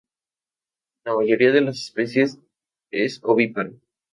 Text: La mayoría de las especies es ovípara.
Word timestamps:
La 1.05 1.13
mayoría 1.13 1.51
de 1.51 1.61
las 1.61 1.79
especies 1.79 2.39
es 2.89 3.19
ovípara. 3.21 3.69